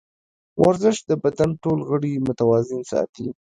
[0.63, 3.27] ورزش د بدن ټول غړي متوازن ساتي.